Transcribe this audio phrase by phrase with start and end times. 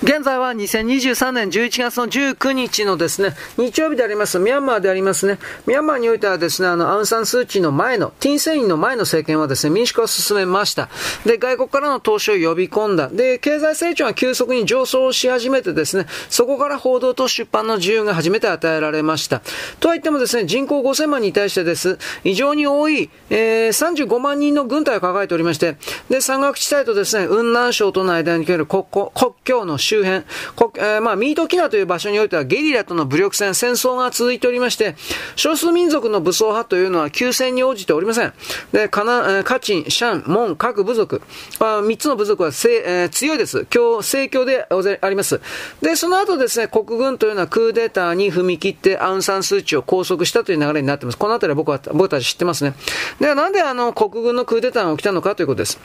[0.00, 10.88] 現在は2023年11月の19日のですね、日曜日であります、ミャンマーでありますね、ミャンマーにおいてはですね、あの、アウンサンスーチーの前の、ティンセインの前の政権はですね、民主化を進めました。
[11.26, 13.08] で、外国からの投資を呼び込んだ。
[13.08, 19.42] で、経済成長が急速に上昇し始めてですね、そこから報道と出版の自由が初めて与えられました。
[19.80, 25.76] とは言ってもですね、人口5000万に対してです、異常に多い、えー、35万人の軍隊を抱えておりまして、
[26.08, 30.24] で、山岳地帯とですね、雲南省との間における国国境の周辺、
[30.54, 34.96] こえー、まあ、ミートキナという場所においてはゲリラとの武力戦、戦争が続いておりまして、
[35.34, 38.34] 少数民族の武装派というのは休戦に応じておりません。
[38.72, 41.22] で、カナ、カチン、シャン、モン、各部族、
[41.58, 43.66] あ3つの部族はせ、えー、強いです。
[43.74, 44.68] 今日、盛況で
[45.00, 45.40] あります。
[45.80, 51.18] で、その後ですね、国軍というのはクーデターに踏み切ってアウンサンスーチを拘束したという流れになっています。
[51.18, 52.74] このあたりは僕は、僕たち知ってますね。
[53.20, 55.78] では、なんであの、国軍のクーデターが起きたのかということです。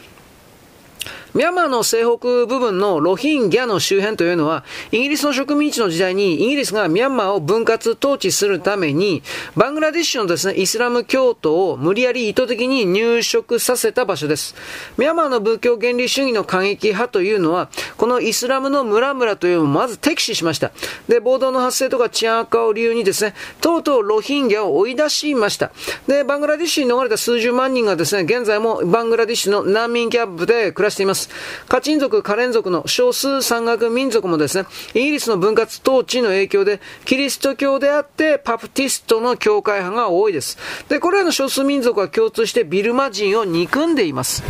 [1.34, 9.24] ミャンマーの西北部分のロヒンギャの周辺というのは、イギリスの植民地の時代にイギリスがミャンマーを分割統治するために、
[9.56, 14.54] バングラディッシュのですね、イスラム教徒を無理やり意図的に入植させた場所です。
[14.96, 20.72] ミャンマーの仏教原理主義の過激派というのは、このイスラムの村々というのをまず敵視しました。
[21.08, 25.72] で、暴動の発生とか治安悪化を理由にですね、とうとうロヒンギャを追い出しました。
[26.08, 31.23] で、バングラディッシュに逃れた数十万人がですね、現在もバングラディッシュの難民キャンプで暮らしています。。
[31.68, 40.58] カチン族、カレン族の少数山岳民族もですね、イギリスの分割統治の影響で、キリスト教であって、パプティストの教会派が多いです。
[40.90, 44.44] で、これらの少数民族は共通してビルマ人を憎んでいます。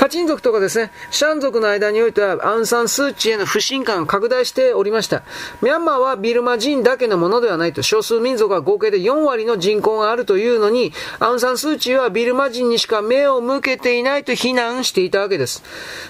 [0.00, 5.24] カチン族とかですね、シャン族の間においてはアウンサンスーチへの不信感が拡大しておりました。
[5.60, 15.62] ミャンマーはビルマ人だけのものではないと、少数民族は合計で4割の人口があるというのに、アウンサンスーチはビルマ人にしか目を向けていないと非難していたわけです。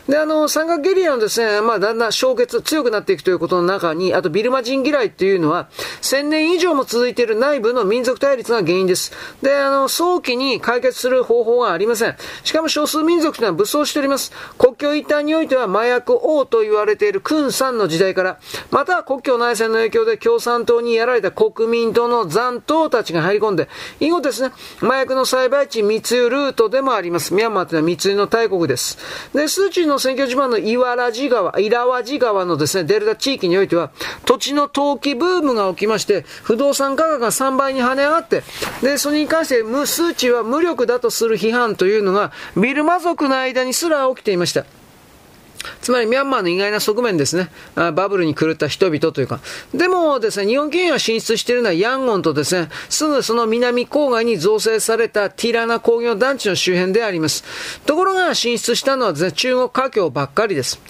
[0.08, 5.68] で、あの、山岳ゲリラのですね、まあ、だんだん消結、強くなっていくということの中に、あとビルマ人嫌いっていうのは、
[6.02, 9.10] 1000年以上も続いている内部の民族対立が原因です。
[9.42, 12.14] で、あの、早期に解決する方法がありません。
[12.44, 14.32] しかも少数民族というのは武装しております。
[14.58, 18.38] 国境一帯においては麻薬王と言われているクンさんの時代から、
[18.70, 23.68] または国境内戦の影響で共産党にやられた国民党の残党たちが入り込んで、
[24.00, 27.34] 以後ですね、麻薬の栽培地密輸ルートでもあります。
[27.34, 28.98] ミャンマーというのは密輸の大国です。
[29.34, 33.90] で、スーチーの選挙地盤のイワラジ川、イラワジ川のですね、デルタ地域においては、
[34.24, 38.42] 土地の投機ブームが起きまして、不動産価格が3倍に跳ね上がって、
[38.82, 44.64] で、それに関して、スーチーは無力だとする批判というのが、ビルマ族の間にすら起きていました。
[45.82, 47.50] つまりミャンマーの意外な側面ですね。
[47.74, 49.40] バブルに狂った人々というか。
[49.74, 57.44] でもですね、日本企業が進出しているのはヤンゴンとですね、すぐその南郊外に造成されたティラナ工業団地の周辺であります。
[57.86, 60.80] ところが進出したのはですね、中国華僑ばっかりです。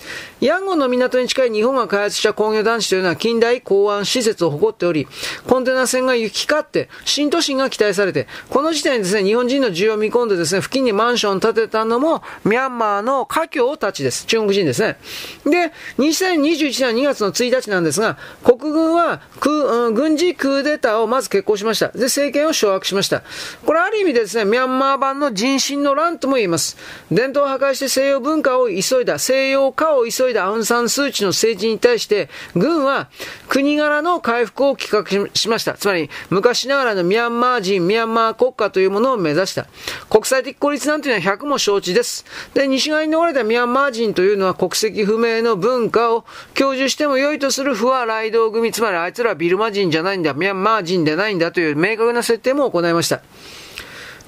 [0.41, 5.07] ヤンゴンの港に近い日本が開発した工業団地というのは近代港湾施設を誇っており、
[5.47, 14.25] コンテナ船が行き交って、新都心が期待されて、この時点でですね、日本人の需要を見込んでですね、付近にマンションを建てたのも、ミャンマーの華僑たちです。
[14.27, 14.99] 中国人ですね。
[15.45, 21.89] で、2021年2月の1日なんですが、国軍は、うん、軍事クーデターをまず決行しました。
[21.89, 23.23] で、政権を掌握しました。
[23.65, 26.77] これある意味でですね、ミャンマー版の人心の乱とも言えます。
[27.11, 33.09] 伝統を破壊して西洋文化を急いだ、西洋化を急いだアウンサンスーチの政治に対して、軍は
[33.49, 35.75] 国柄の回復を企画しました。
[35.75, 39.67] つまり、昔ながらのミャンマー人、ミャンマー国家というものを目指した。
[40.09, 42.25] 国際的孤立なんていうのは100も承知です。
[42.55, 53.21] で、西側に逃れたミャンマー人というのは国国籍不明の文化を享受しても良いとする不破雷道組、つまりあいつらはビルマ人じゃないんだ、ミャンマー人でないんだという明確な設定も行いました。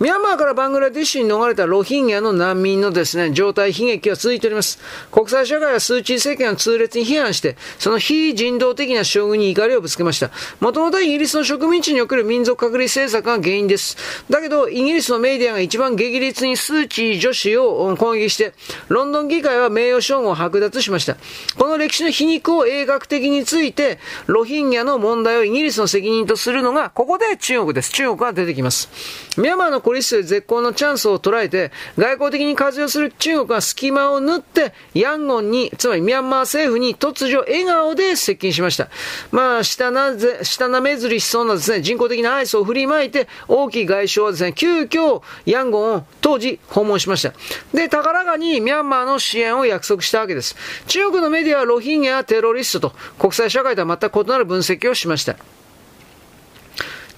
[0.02, 4.80] ミャンマーからバングラディッシュに逃れたロヒンギャの難民のですね、状態悲劇は続いております。
[5.12, 10.32] 国際社会はスーチー政権を痛烈に批判して、その非人道的な将軍に怒りをぶつけました。
[10.58, 13.96] もともとイギリスの植民地における民族隔離政策が原因です。
[14.28, 18.54] だけど、イギリスのメディアが一番激烈にスーチー女子を攻撃して、
[18.88, 21.16] ロンドン議会は名誉称号を剥奪しました。
[21.56, 27.92] この歴史の皮肉を映画的について、ロヒンギャの問題をイギリスの責任とするのが、ここで中国です。
[27.92, 28.90] 中国が出てきます。
[29.36, 38.88] ミャンマーの孤立という絶好のチャンスを捉えて、外交的に活用する中国は隙間を縫って、ヤンゴンに、つまりミャンマー政府に突如笑顔で接近しました。
[39.30, 47.34] まあ、下なぜ、下なめずりしそうなですね、人工的なアイスを振りまいて、大きい外相はですね、急遽、ヤンゴンを当時訪問しました。
[47.74, 50.56] で、高らかにミャンマーの支援を約束したわけです。
[50.86, 55.36] 中国のメディアはロヒンギャテロリストと国際社会とは全く異なる分析をしました。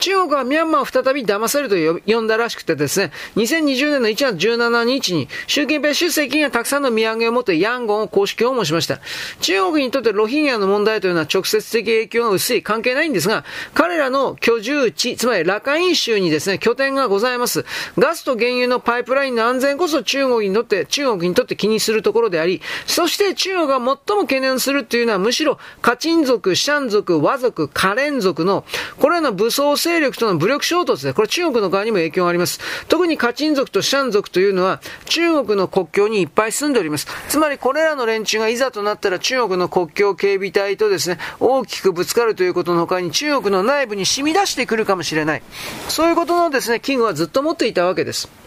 [0.05, 9.01] 中国はミャンマーを再び騙せると呼んだらしくてですね、2020年の1月17日に、習近平主席がたくさんの土産を持ってヤンゴンを公式訪問しました。
[9.41, 17.65] 中国にとってロヒンギャの問題というのは直接的影響が薄い、関係ないんですが、彼らの居住地、つまりラカイン州にですね、拠点がございます。
[17.97, 28.67] ガスと原油のパイプラインの安全こそ中国にとって、中国にとって気にするところであり、そして中国が最も懸念するというのはむしろ、カチン族、シャン族、和族、カレン族の、
[29.01, 32.61] これらの武装勢勢力との武力衝突で、これ中国の側にも影響があります。
[32.89, 37.07] 特にカチン族とシャン族というのは、中国の国境にいっぱい住んでおります。
[37.29, 45.43] つまりこれらの連中がいざとなったら中国の国境警備隊とですね、大きくぶつかるということの他に中国の内部に染み出してくるかもしれない。
[45.89, 48.44] そういうことのですね、危惧はずっと持っていたわけです。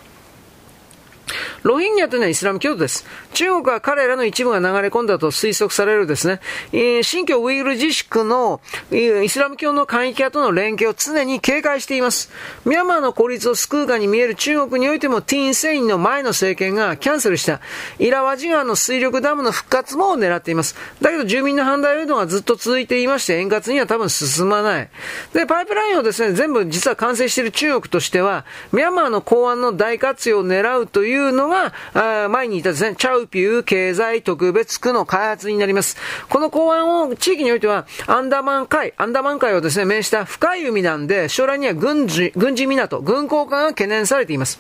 [1.64, 3.06] ロヒンギャというのはイスラム教徒です。
[3.34, 6.40] 中国は彼らの一部が流れ込んだと推測されるですね、
[6.72, 8.62] えー、新疆ウイグル自粛の、
[8.92, 12.32] イスラム教の過激派との連携を常に警戒しています。
[12.66, 17.62] ミャンマーの孤立を救うかに見える中国においてもティーン・セインの前の政権がキャンセルした
[18.00, 20.76] イラワジ川の水力ダムの復活も狙っています。
[21.02, 24.90] だけど住民の反対運動がずっと続いていまして円滑には多分進まない。
[25.34, 31.57] で、パイプラインをですね、全部実は完成している中国としては、ミャンマーの港湾の大活用を狙うというのが、
[31.94, 35.98] あ前にいたですね、チャウピュー経済特別区の開発になります。
[36.30, 44.60] この港湾を、地域においては、アンダマン海、アンダマン海をですね、面した深い海なんで、将来には軍事、軍事港、軍港化が懸念されています。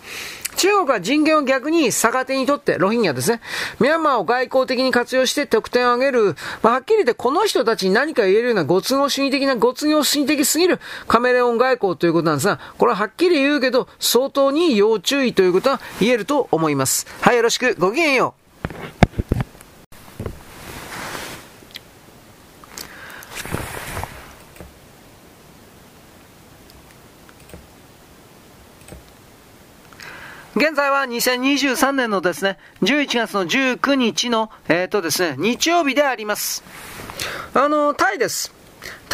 [0.58, 3.42] 中国は人権を逆に逆手にとって、ロヒンギャですね、
[3.80, 16.76] ミャンマーを外交的に活用して得点を上げる、まあ、はっきり言ってこの人たちに何か言えるようなご都合主義的な、ご都合主義的すぎるカメレオン外交ということなんですが、これははっきり言うけど、相当に要注意ということは言えると思います。
[17.21, 17.75] はい、よろしく。
[17.75, 18.47] ごきげんよう。
[30.57, 36.63] 現在は2023年のですね、11月の19日の、えっ、ー、とですね、日曜日であります。
[37.53, 38.56] あの、タイです。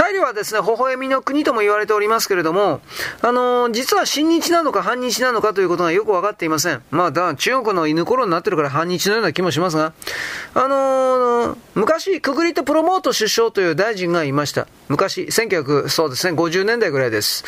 [0.03, 2.81] タイではですね、微笑みの国とも言われておりますけれども、
[3.21, 6.83] あのー、実は親日なのか反日なのかということがよく分かっていません。
[6.91, 9.93] まあ、だ中国の犬頃になってるから反日のような気もしますが、
[10.55, 14.67] あのー、昔、くぐりとプロモート首相という大臣がいました。
[14.89, 17.43] 昔、1900、そうですね、50年代ぐらいです。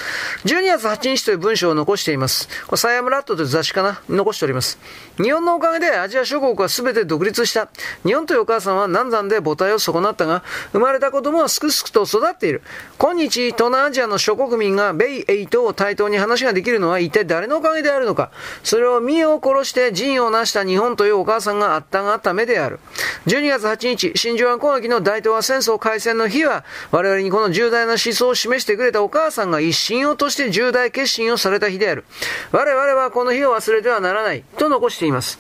[0.46, 2.48] 12月8日という文章を残しています。
[2.66, 4.02] これ、サイアムラットという雑誌かな？
[4.10, 4.80] 残しております。
[5.18, 7.70] 日本のおかげでアジア諸国は全て独立した。
[8.06, 12.62] 日本というお母さんは難産で母体を損なったが、生まれた子供はすくすくと育っている。
[12.98, 18.32] 今日、東南アジアの諸国民が米イトを対等に話ができるのは一体誰のおかげであるのか？
[18.64, 22.80] それを身を殺して陣を成した日本というお母さんがあったがためである。
[23.28, 32.06] 12月8日、真珠湾攻撃の大東亜戦争開戦の日は、我々にこの重大な思想を示してくれたお母さんが一身を賭して重大決心をされた日である。
[32.52, 34.44] 我々はこの日を忘れてはならない。
[34.58, 35.40] と残しています。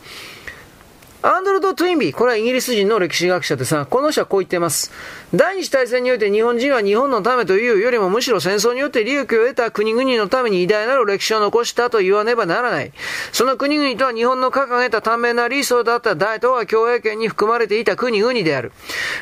[1.21, 4.91] アーノルド・トゥインビー、これはイギリス人の歴史学者でさ、この人はこう言っています。
[5.33, 12.91] 第二次大戦において日本人は日本のためというよりもむしろ戦争によって利益を得た国々のために偉大なる歴史を残したと言わねばならない。
[13.31, 18.71] その国々とは日本の掲げた短命な理想だった大東亜共栄圏に含まれていた国々である。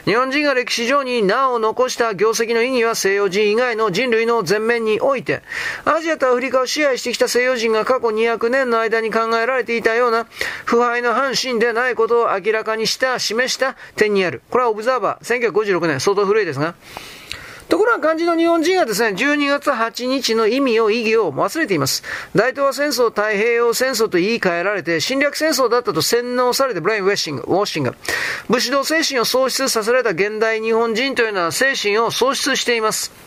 [0.05, 5.41] 日本人が歴史上に名を残した業績の意義は西洋人以外の人類の前面において、
[5.85, 10.25] アジアとアフリカを支配してきた西洋人が過去200年の間に考えられていたような
[10.65, 14.41] 腐敗の半神でないことを明らかにした、示した点にある。
[14.49, 16.75] これはオブザーバー、1956年、相当古いですが、
[17.69, 22.03] ところが肝心の日本人はですね、12月8日の意味を、意義を忘れています。
[22.35, 27.95] 大東亜戦争、太平洋戦争と言い換えられて、侵略戦争だったと洗脳されて、 brainwashing、washing。
[28.49, 33.22] 武士道精神を喪失させられた現代日本人というのは精神を喪失しています。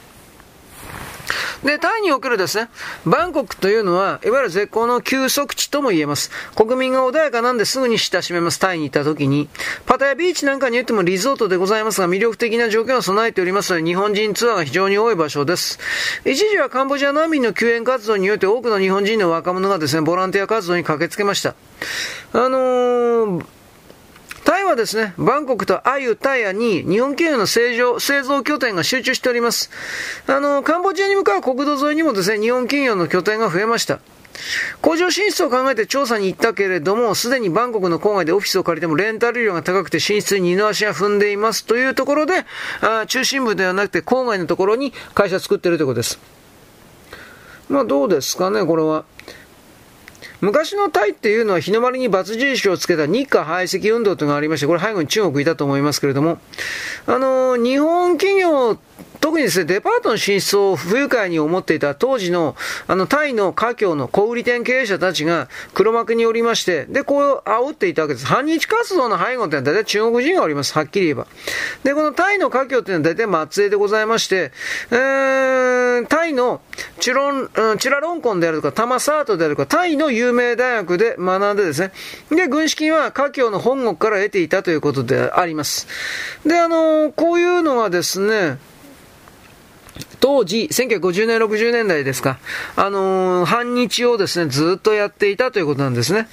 [1.65, 2.69] で、タイにおけるですね、
[3.05, 6.31] バンコクというのは、いわゆる絶好の休息地とも言えます。
[6.55, 8.59] 国民が穏やかなんですぐに親しめます。
[8.59, 9.49] タイに行った時に。
[9.87, 15.79] パタヤビーチなんかに言ってもリゾートでございますが、魅力的な条件を備えておりますので、日本人ツアーが非常に多い場所です。
[16.25, 21.55] 一時はカンボジア難民の救援活動によって多くの日本人の若者がですね、ボランティア活動に駆けつけました。
[22.33, 23.56] あのー
[24.47, 29.71] タイはですね、バンコクとアユ、タイヤに日本経由の製造製造拠点が集中しております。
[30.29, 33.99] あの、カンボジアに向かう国土沿いにもですね、日本企業の拠点が増えました。
[34.83, 42.45] 工場進出を考えて調査に行ったけれども、すでにバンコクの郊外でオフィスを借りてもレンタル料が高くて進出に二の足が踏んでいますというところで、
[42.83, 46.21] あ中心部ではなくて郊外のところに会社作ってるということです。
[47.69, 49.05] まあどうですかね、これは。
[50.41, 56.39] 昔のタイっていうのは日の丸に罰印をつけた日韓排斥運動というのがありまして、これ背後に中国いたと思いますけれども、
[57.07, 58.79] あの、日本企業
[59.27, 62.55] 特にですね、デパートの進出を不愉快に思っていた当時の、
[62.87, 68.27] あの、タイの華僑の小売店経営者たちが黒幕におりまして、で、こう煽っていたわけです。
[68.27, 70.75] 反日活動の背後ってのは大体中国人がおります。
[70.75, 71.27] はっきり言えば。
[71.83, 74.53] で、このタイの華僑っていうのは大体末裔でございまして、
[74.93, 76.61] えー、タイの
[77.01, 81.91] チュロン、チュラロンコンであるとか、タマサートであるとか、タイの有名大学で学んでですね、
[82.31, 85.89] で、軍資金は華僑の本国から得ていたということであります。
[86.47, 88.59] で、あの、こういうのはですね、
[90.21, 92.39] 当時、1950年、60年代ですか、
[92.77, 96.29] あのー、反日をですね、ずっとやっていたということなんですね。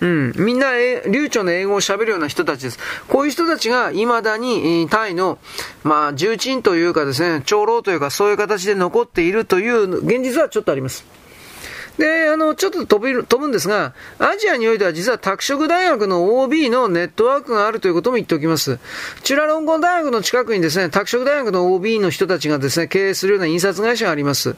[0.00, 0.32] うん。
[0.36, 0.72] みんな、
[1.08, 2.78] 流暢な英語を喋るような人たちです。
[3.08, 5.38] こういう人たちが未だに、タイの、
[5.84, 11.19] まあ、重鎮というかですね、長老というか、そういう形で残っているという現実はちょっとあります。
[12.00, 18.78] で、あの、ちょっと飛ぶ、飛ぶんですが、アジアにおいては実は拓殖大学の OB のネットワークがあるということも言っておきます。
[19.22, 24.56] チュラロンゴン大学の近くにですね、拓殖大学の OB の人たちがですね、経営するような印刷会社があります。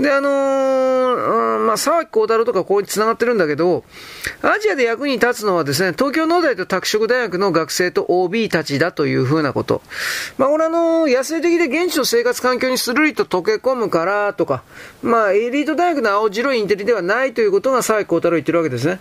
[0.00, 3.84] で、あのー、まあ、沢木幸太郎とかこう繋がってるんだけど、
[4.42, 9.82] アジアで役に立つのはですね、東京農大と拓殖大学の学生と OB たちだというふうなこと。
[10.36, 14.64] まあ、これあの野生的で現地の生活環境にするりと溶け込むからとか、
[15.00, 19.00] まあ、エリート大学の青白いインテリではないということが沢木幸太郎言ってるわけですね。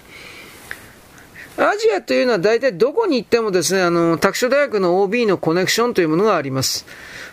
[1.58, 6.86] アジアというのは大体どこに行ってもですね、あの、拓殖大学の OB のコネクションというものがあります。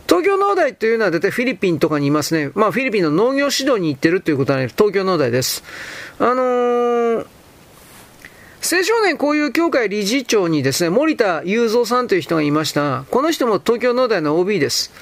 [0.08, 2.50] 東京農大というのは大体フィリピンとかにいますね。
[2.54, 5.62] まあフィリピンの農業指導に行ってるということはね、東京農大です。
[6.18, 7.26] あのー、
[8.60, 13.04] 青少年交友協会理事長にですね、森田雄三さんという人がいました。
[13.10, 14.92] この人も東京農大の OB です。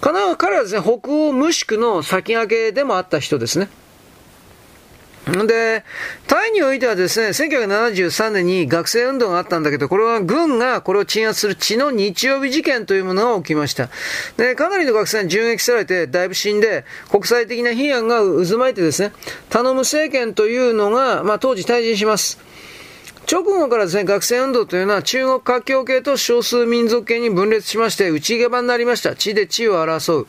[0.00, 3.68] 彼はですね、北欧無宿の先駆けでもあった人ですね。
[5.26, 5.84] で、
[6.26, 13.90] タイにおいてはですね、1973年に学生運動があったんだけど、これは軍がこれを鎮圧する血の日曜日事件というものが起きました。
[14.38, 19.12] で、かなりの学生に銃撃されて、だいぶ死んで、国際的な批判が渦巻いてですね、
[19.50, 22.38] 頼む政権というのが、まあ当時退陣します。
[23.30, 29.14] 直後からですね、学生運動というのは中国華僑系と少数民族系に分裂しまして、内毛場になりました。
[29.14, 30.26] 地で地を争う。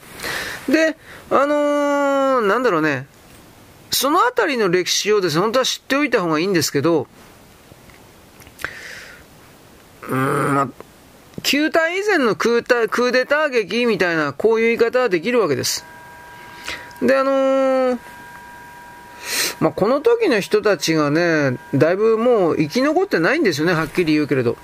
[0.71, 0.97] で、
[1.31, 3.07] あのー、なんだろうね、
[3.91, 7.07] そのあたりの歴史をですね、本当は知っておいた方がいいんですけど、
[10.09, 10.69] うん、まあ、
[11.43, 15.85] 旧体以前のクータクーデター劇みたいな、こういう言い方はできるわけです。
[17.01, 17.99] で、あのー、
[19.59, 24.57] まあ、この時の人たちがね、だいぶもう生き残ってないんですよね、はっきり言うけれど。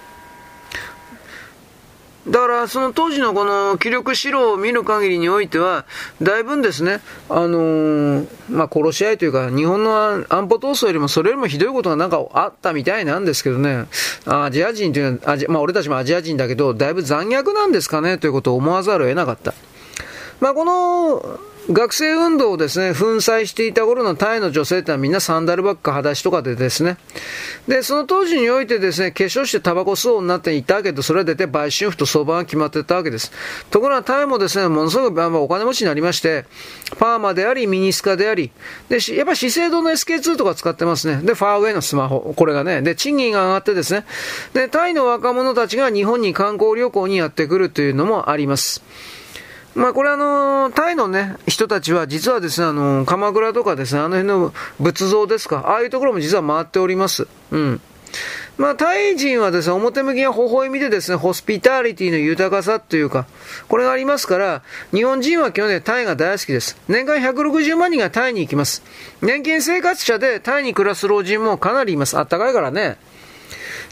[2.30, 5.86] だから、その当時のこの気力資料を見る限りにおいては、
[6.22, 13.86] だいぶんですね、あのー、まあ、殺し合いというか、日本の安保闘争よりもそれよりもひどいことがなんかあったみたいなんですけどね、
[14.26, 19.54] アジア人というのは、アジまあ、俺たちもアジア人だけど、だいぶ残虐なんですかねということを思わざるを得なかった。
[20.42, 26.98] まあ、この、学生運動をですね、粉砕していた頃のタイの女性ってのはみんなサンダルバッグか裸足とかでですね、
[27.68, 33.34] で、その当時においてですね、化粧してタバコ吸おう女っていたけど、それは出て売春婦と相場が決まってたわけです。
[33.70, 36.46] ところがタイもですね、ものすごくお金持ちになりまして、
[37.00, 38.52] パーマであり、ミニスカであり、
[38.88, 41.22] で、やっぱ資生堂の SK2 とか使ってますね。
[41.22, 44.06] で、ファーウェイのスマホ、これがね、で、賃金が上がってですね、
[44.54, 48.82] で、タイの若者たちが日本に観光旅行にやってくるというのもあります。
[49.78, 57.28] まあこれあの、タイのね、人たちは実はですね、あの、鎌倉とかですね、あの辺の仏像ですか、ああいうところも実は回っております。
[57.52, 57.82] うん。
[58.58, 63.28] まあ、タイ人はですね、表向きが微笑みでですね、ホスピタリティの豊かさというか、
[63.68, 66.76] これがありますから、日本人は基本的にタイが大好きです。
[66.88, 68.82] 年間160万人がタイに行きます。
[69.22, 72.18] 年金生活者でタイに暮らす老人もかなりいます。
[72.18, 72.98] あったかいからね。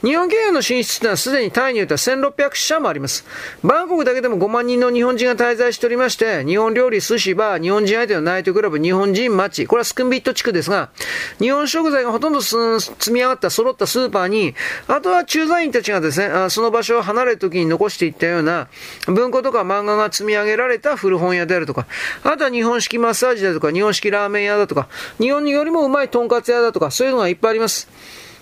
[0.05, 3.25] 日本企業の進出というのはすでにタイにおいては1600社もあります。
[3.63, 10.91] バンコクだけでも5万人の日本人が滞在しておりまして、日本料理、寿司、バー、日本人相手のナイトクラブ、日本人町、これはスクンビット地区ですが、
[11.39, 14.53] 日本食材がほとんど積み上がった揃ったスーパーに、
[14.87, 18.67] あとは駐在員たちがですね、その場所を離れる時に残していったような、
[19.07, 21.87] 文庫とか漫画が積み上げられた古本屋であるとか、
[22.21, 24.87] あとは日本式マッサージだとか、日本式ラーメン屋だとか、
[25.19, 27.89] 日本によりもうまいとんかつ屋だとか、そういうのがいっぱいあります。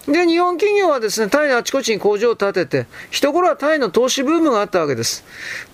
[0.07, 5.23] で、日本企業はですね、タイのあちこちに工場を建てて、一頃はタイの投資ブームがあったわけです。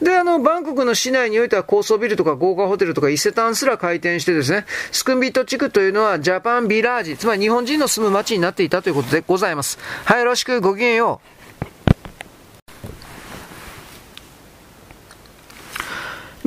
[0.04, 9.80] で、あの、バンコクの市内においては高層ビルとか豪華ホテルとか伊勢丹すら開店してですね、スクンビット地区というのはジャパンビラージ、つまり日本人の住む街になっていたということでございます。
[10.06, 11.39] はい、よろしく、ごきげんよう。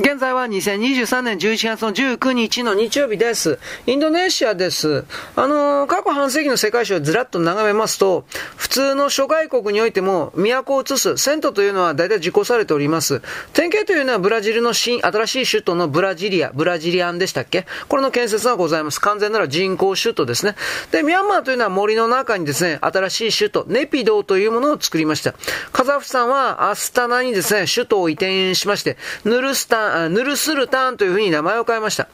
[0.05, 3.57] 現在は2023年11月の19日の日曜日です。
[3.85, 5.05] インドネシアです。
[5.37, 8.25] あのー、過去半世紀の世界史をずらっと眺めますと、
[8.57, 13.21] 普通の諸外国においても都を移す、銭湯というのは大体実行されております。
[13.53, 17.65] 典型というのはブラジルの新、新しい首都のブラジリア、ブラジリアンでしたっけ？
[17.87, 18.99] これの建設がございます。
[18.99, 20.55] 完全なら人工首都ですね。
[20.91, 25.33] で、ミャンマーというのは森の中にですね、新しい首都、ネピドーというものを作りました。
[25.71, 32.07] カザフスタンはアスタナにですね、首都を移転しまして、ヌルスタンヌルスルターンというふうに名前を変えました。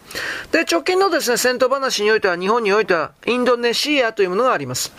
[0.52, 4.92] で、直近のですね、戦闘話においては、日本においては、インドネシアというものがあります。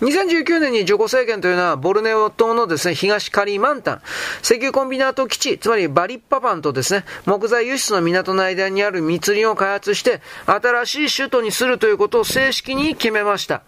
[0.00, 4.02] 2019年にジョコ政権というのは、ボルネオ島のですね、東カリマンタン、
[4.42, 13.62] 石油コンビナート基地、つまりバリッパパンとですね、木材輸出の港の間にある密林を開発して、新しい首都にするということを正式に決めました。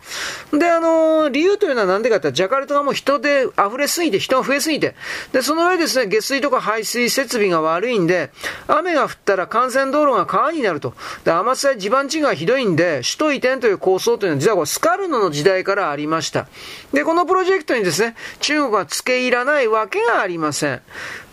[0.52, 4.94] で、あのー、理由というのは何でかってジャカルタがもう人で溢れすぎて、人が増えすぎて、
[5.32, 8.30] で、その上ですね、下水とか排水設備が悪いんで、
[8.66, 10.95] 雨が降ったら幹線道路が川になると。
[11.25, 16.47] で、天津地盤地がひどいんで、首都移転という構想というのは、実はこれスカルノの時代からありました。
[16.92, 20.83] で、このプロジェクトにですね、中国は付け入らないわけがありません。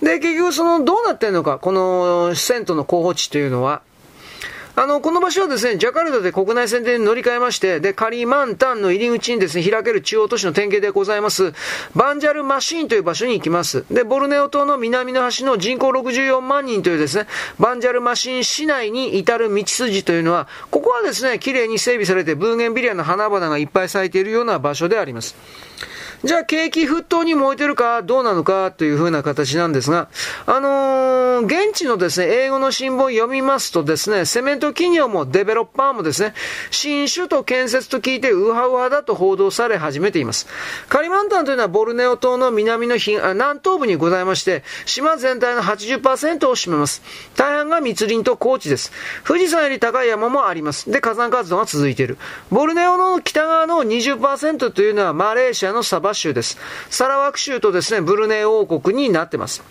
[0.02, 3.82] で、結局その、どうなってんのか、この、銭湯の候補地というのは。
[4.80, 11.52] あの、この場所はですね、ジャカルタで国内線で乗り換えまして、で、カリマンタンの入り口にですね、開ける中央都市の典型でございます、
[11.96, 13.86] バンジャルマシーンという場所に行きます。
[13.90, 17.26] で、ボルネオ島の南の端の人口64万人というですね、
[17.58, 25.36] バンジャルマシーン市内に至る道筋というのは、ここはですね、綺麗に整備されてブーゲンビリアの花々がいっぱい咲いているような場所であります。
[26.24, 30.10] じゃあ景気沸騰に燃えてるかどうなのかというふうな形なんですが、
[30.46, 36.34] あのー、現地のですね、英語の新聞を読みますとですね、セメント企業もデベロッパーもですね、
[36.72, 40.48] 新首都建設と聞いてウハウハだと報道され始めています。
[40.90, 47.04] カリマンタンというのはボルネオ島の南の南東部にございまして、島全体の80%を占めます。
[47.36, 48.92] 大半が密林と高地です。
[49.24, 50.90] 富士山より高い山もあります。
[50.90, 52.18] で、火山活動が続いている。
[52.50, 56.58] ボルネオの北側の20%というのはマレーシアのサババ州です。
[56.90, 59.64] サラワク州とですね、ブルネイ王国になってます。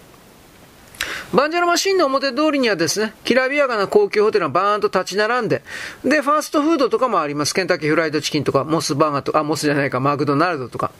[1.32, 5.62] バンジャラマシンの表通りにはですね、きらびやかな高級ホテルがバーンと立ち並んで、
[6.04, 7.54] で、ファーストフードとかもあります。
[7.54, 10.92] ケンタッキーフライドチキンとか、モスバーガーとか、あ、モスじゃないか、マクドナルドとか。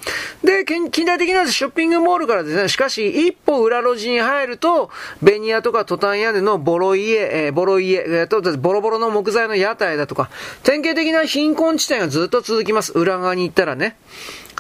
[0.42, 4.90] で、近代的なショッピングモールからですね、しかし、一歩裏路地に入ると、
[5.22, 10.28] ベニヤとかトタン屋根のボロ家、えー、ボロ家、えー、と、ボロボロの木材の屋台だとか、
[10.64, 12.92] 典型的な貧困地帯がずっと続きます。
[12.92, 13.96] 裏側に行ったらね。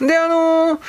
[0.00, 0.80] で、あのー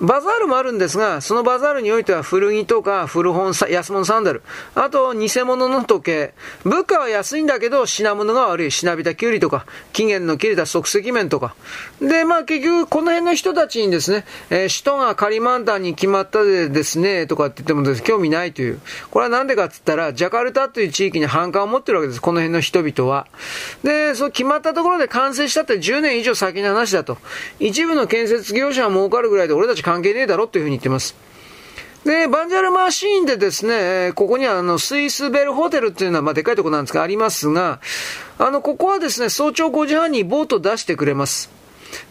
[0.00, 4.42] バザールもあるんですが、そのバザールにおいては古着とか古本、安物サンダル、
[4.76, 6.34] あと偽物の時計。
[6.64, 8.70] 物価は安いんだけど品物が悪い。
[8.70, 11.56] しなびたきゅうりとか、期限の切れた即席麺とか。
[12.00, 18.80] で、まあ結局この辺の人たちにですね、えー、首都がカリマンタンに決まったでですね、とかって言ってもです、ね興味ないという。
[19.10, 22.22] これはなんでかって言ったら、ジャカルタという地域に反感を持ってるわけです。
[22.22, 23.26] この辺の人々は。
[23.82, 27.18] で、そう決まったところで完成したって10年以上先の話だと。
[27.58, 31.16] 一部の建設業者は儲かるぐらいで俺たち関係ねえだろっていうふうに言ってます。
[32.04, 37.80] で、バンジャルマシーンでですね、ここにはあの、スイスベルホテルっていうのは、まあ、でかいとこなんですが、ありますが、
[38.38, 41.50] あの、ここはですね、早朝5時半にボート出してくれます。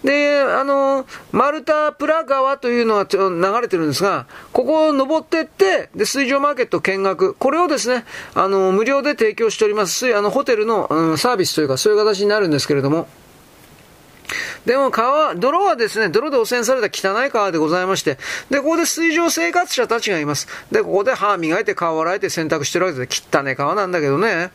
[0.04, 13.08] で、あの、マルタプラ川というのは流れてるんですが、ここを登ってって、で、水上マーケット見学、これをですね、あの、無料で提供しております、あの、ホテルの、うん、サービスというか、そういう形になるんですけれども、
[14.68, 18.18] でも川、泥はですね、泥で汚染された汚い川でございまして、
[18.50, 20.50] で、ここで水上生活者たちがいます。
[20.74, 24.52] で、ここで歯磨いて顔洗えて洗濯してるわけで、汚い川なんだけどね、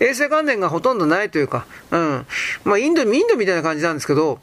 [0.00, 2.26] 衛生関連がほとんどないというか、うん。
[2.64, 4.38] まあ、インド、インドみたいな感じなんですけど、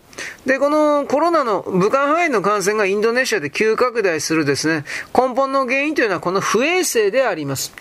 [0.45, 4.85] で、このコロナの武漢肺炎の感染がインドネシアで急拡大するですね、
[5.17, 7.73] 根本の原因というのはこの不衛生であります。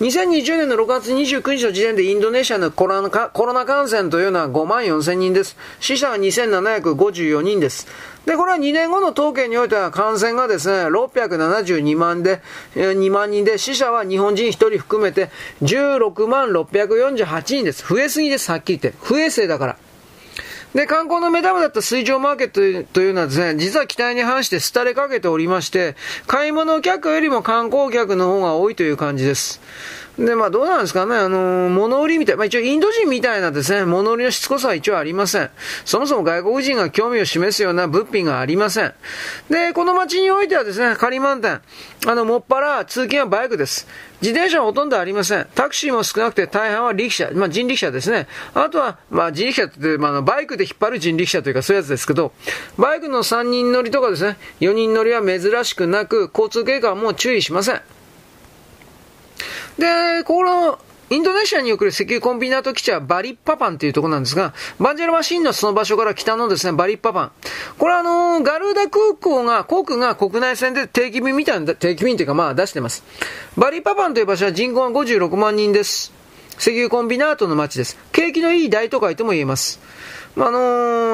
[0.00, 5.56] 2020年の6月29日の時点でインドネシアのコロナコロナ感染というのは5万4千人です。
[5.80, 7.88] 死者は2754人です。
[8.24, 12.42] で、これは2年後の統計においては感染がですね、672万で、
[12.76, 15.30] 2万人で、死者は日本人1人含めて
[15.62, 17.84] 16万648人です。
[17.84, 18.98] 増えすぎです、はっきり言って。
[19.02, 19.76] 不衛生だから。
[20.74, 29.60] で、観光の目玉だった水上マーケットというのは、実は期待に反して廃れかけておりまして、買い物客よりも観光客の方が多いという感じです。
[30.18, 35.50] で、まあどうなんですかね、あの、物売りみたい、まあ一応インド人みたいなですね、物売りのしつこさは一応ありません。
[35.84, 38.92] そもそも外国人が興味を示すような物品がありません。
[39.48, 41.62] で、この街においてはですね、カリマンタン、
[42.08, 43.86] あの、もっぱら通勤はバイクです。
[44.20, 45.46] 自転車はほとんどありません。
[45.54, 48.26] タクシーも少なくて大半は力車、まあ人力車ですね。
[48.54, 52.32] あとは、まあ人力車って、まあのバイクで引っ張る人力車というかそういうやつですけど、
[52.76, 57.80] バイクの3人乗りとかですね、4人乗りは珍しくなく、交通経過はもう注意しません。
[59.78, 60.78] で、この、
[61.10, 67.32] インドネシアに送る石油コンビナート基地はバリッパパンというところなんですが、バンジェルマシンのその場所から北のですね、バリッパパン。
[67.78, 73.04] これはあのー、ガルーダ空港が、航空が国内線で定期便みたいな、定期便というかまあ出してます。
[73.56, 76.12] バリッパパンという場所は人口が56万人です。
[76.58, 77.96] 石油コンビナートの街です。
[78.12, 79.80] 景気のいい大都会とも言えます。
[80.36, 80.58] まあ、あの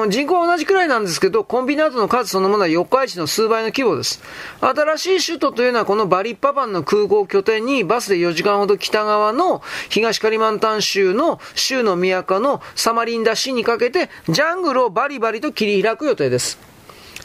[0.05, 4.21] ー、人口は同じくらいなんですけど、コンビナートの数そのものは四日市の数倍の規模です。
[4.61, 16.74] 新しい首都というのはこのバリッパパンの空港拠点にバスで4時間ほど北側の東カリマンタン州の州の都のサマリンダ市にかけてジャングルをバリバリと切り開く予定です。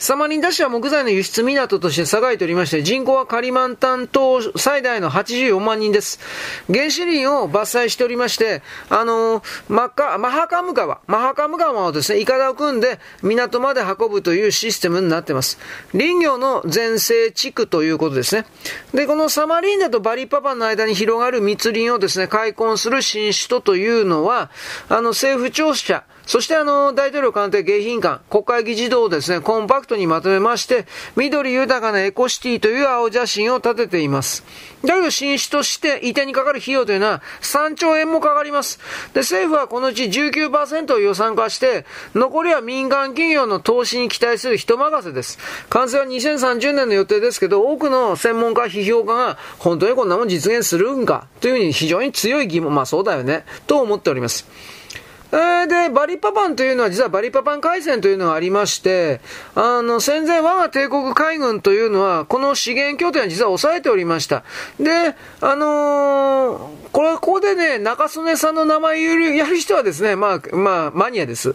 [0.01, 6.19] サマリンダ市は木材の輸出港として栄えておりまして、人口はカリマンタン島最大の84万人です。
[6.73, 15.59] 原始林を伐採しておりまして、あの、マッカ、マハカム川、マハカム川をですね、イカダを組んで港まで運ぶというシステムになってます。
[15.93, 18.47] 林業の全盛地区ということですね。
[18.95, 24.51] で、このサマリンダとバリパパの間に広がる密林をですね、開墾する新首都というのは、
[24.89, 34.45] あの、政府庁舎、そしてあの、大統領官邸迎賓館、国会議事堂をですね、コンパクトにまとめまして、緑豊かなエコシティという青写真を立てています。
[34.85, 38.79] だけど新種として移転にかかる費用というのは3兆円もかかります。
[39.13, 45.37] で、政府はこのうち19%を予算化して、残りは民間企業の投資に期待する人任せです。
[45.69, 54.47] 完成は2030年の予定ですけど、多くの専門家、批評家が、本当にこんなもん実現するんかというふうに非常に強い疑問、まあそうだよね、と思っております。
[55.33, 59.21] えー、で、バリパパンというのは実はバリパパン海戦というのがありまして、
[59.55, 64.43] あの、戦前我が帝国海軍というのは、この資源拠点は実は抑えておりました。
[64.81, 71.55] で、あのー、これ、ここでね、中曽根さんの名前をやる人はですね、まあ、まあ、マニアです。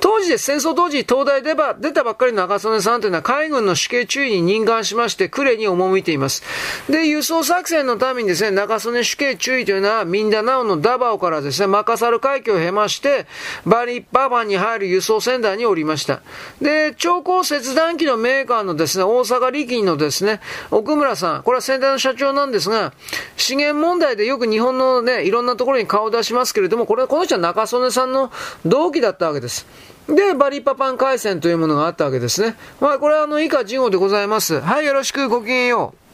[0.00, 6.42] 当時です、戦争当時、東大でば出たばっかりの中曽根さんというのは海軍の死刑注意に任官しまして、呉に赴いています。
[6.88, 13.26] で、輸送作戦のためにですね、中曽根死刑注意というのは、ミンダナオのダバオからですね、マカサル海峡を経まして、
[13.64, 16.20] バリッババンに入る輸送船団におりました。
[16.60, 22.92] で、超高切断機のメーカーのですね、大阪力のですね、奥村さん、これは先代の社長なんですが、
[23.36, 28.30] 資源問題でよく日本のね、いろんなところに顔を出しますけれども、これ、この人は中曽根さんの
[28.64, 29.66] 同期だったわけです。
[30.08, 32.54] で、バリパパン回線というものがあったわけですね。
[32.80, 34.60] まあ、これはあの、以下事後でございます。
[34.60, 36.05] はい、よろしくごきげんよう。